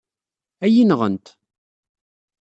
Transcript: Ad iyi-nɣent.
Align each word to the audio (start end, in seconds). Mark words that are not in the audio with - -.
Ad 0.65 0.69
iyi-nɣent. 0.71 1.27